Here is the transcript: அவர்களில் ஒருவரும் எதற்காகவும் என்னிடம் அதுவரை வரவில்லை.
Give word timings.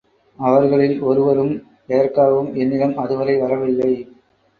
அவர்களில் 0.39 1.01
ஒருவரும் 1.01 1.51
எதற்காகவும் 1.89 2.49
என்னிடம் 2.55 2.97
அதுவரை 2.97 3.37
வரவில்லை. 3.37 3.91